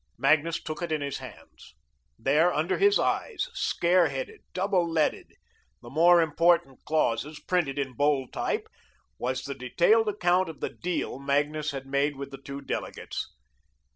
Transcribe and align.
Magnus 0.17 0.59
took 0.59 0.81
it 0.81 0.91
in 0.91 1.01
his 1.01 1.19
hands. 1.19 1.75
There, 2.17 2.51
under 2.51 2.79
his 2.79 2.97
eyes, 2.97 3.49
scare 3.53 4.07
headed, 4.09 4.41
double 4.51 4.89
leaded, 4.91 5.33
the 5.83 5.91
more 5.91 6.23
important 6.23 6.83
clauses 6.85 7.39
printed 7.39 7.77
in 7.77 7.93
bold 7.93 8.33
type, 8.33 8.67
was 9.19 9.43
the 9.43 9.53
detailed 9.53 10.09
account 10.09 10.49
of 10.49 10.59
the 10.59 10.71
"deal" 10.71 11.19
Magnus 11.19 11.69
had 11.69 11.85
made 11.85 12.15
with 12.15 12.31
the 12.31 12.41
two 12.41 12.61
delegates. 12.61 13.27